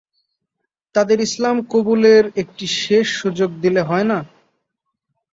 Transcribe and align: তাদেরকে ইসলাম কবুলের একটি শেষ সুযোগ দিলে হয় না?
তাদেরকে 0.95 1.25
ইসলাম 1.27 1.55
কবুলের 1.71 2.23
একটি 2.41 2.65
শেষ 2.79 3.05
সুযোগ 3.21 3.49
দিলে 3.63 3.81
হয় 3.81 4.07
না? 4.11 4.19